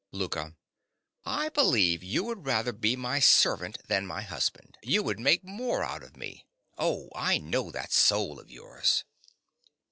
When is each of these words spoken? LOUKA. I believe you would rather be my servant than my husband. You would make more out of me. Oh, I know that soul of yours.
LOUKA. 0.11 0.55
I 1.27 1.49
believe 1.49 2.01
you 2.03 2.23
would 2.23 2.47
rather 2.47 2.71
be 2.73 2.95
my 2.95 3.19
servant 3.19 3.77
than 3.87 4.07
my 4.07 4.23
husband. 4.23 4.79
You 4.81 5.03
would 5.03 5.19
make 5.19 5.43
more 5.43 5.83
out 5.83 6.01
of 6.01 6.17
me. 6.17 6.47
Oh, 6.75 7.09
I 7.15 7.37
know 7.37 7.69
that 7.69 7.91
soul 7.91 8.39
of 8.39 8.49
yours. 8.49 9.03